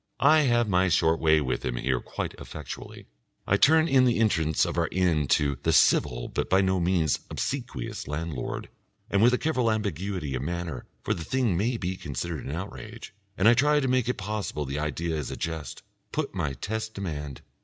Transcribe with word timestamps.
I 0.25 0.39
have 0.45 0.67
my 0.67 0.89
short 0.89 1.19
way 1.19 1.41
with 1.41 1.63
him 1.63 1.75
here 1.75 1.99
quite 1.99 2.33
effectually. 2.39 3.05
I 3.45 3.55
turn 3.57 3.87
in 3.87 4.03
the 4.03 4.17
entrance 4.17 4.65
of 4.65 4.75
our 4.75 4.89
inn 4.91 5.27
to 5.37 5.59
the 5.61 5.71
civil 5.71 6.27
but 6.27 6.49
by 6.49 6.59
no 6.61 6.79
means 6.79 7.19
obsequious 7.29 8.07
landlord, 8.07 8.69
and 9.11 9.21
with 9.21 9.31
a 9.31 9.37
careful 9.37 9.69
ambiguity 9.69 10.33
of 10.33 10.41
manner 10.41 10.87
for 11.03 11.13
the 11.13 11.23
thing 11.23 11.55
may 11.55 11.77
be 11.77 11.97
considered 11.97 12.45
an 12.45 12.51
outrage, 12.51 13.13
and 13.37 13.47
I 13.47 13.53
try 13.53 13.79
to 13.79 13.87
make 13.87 14.09
it 14.09 14.17
possible 14.17 14.65
the 14.65 14.79
idea 14.79 15.15
is 15.15 15.29
a 15.29 15.37
jest 15.37 15.83
put 16.11 16.33
my 16.33 16.53
test 16.53 16.95
demand.... 16.95 17.43